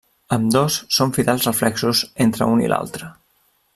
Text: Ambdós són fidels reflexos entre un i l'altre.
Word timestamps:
Ambdós 0.35 0.77
són 0.97 1.13
fidels 1.17 1.45
reflexos 1.49 2.01
entre 2.29 2.49
un 2.55 2.65
i 2.65 2.73
l'altre. 2.73 3.11